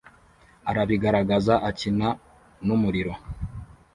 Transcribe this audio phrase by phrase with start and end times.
[0.69, 2.07] arabigaragaza akina
[2.65, 3.13] numuriro!